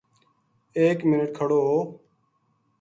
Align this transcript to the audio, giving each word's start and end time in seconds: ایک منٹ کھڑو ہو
ایک 0.79 0.99
منٹ 1.09 1.27
کھڑو 1.37 1.59
ہو 1.67 1.79